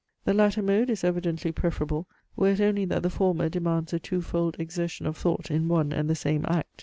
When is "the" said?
0.25-0.33, 3.03-3.09, 6.09-6.15